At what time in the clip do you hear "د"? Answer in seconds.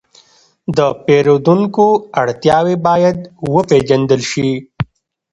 0.77-0.79